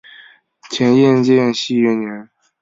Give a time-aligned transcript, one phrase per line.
[0.71, 2.27] 前燕建熙元年。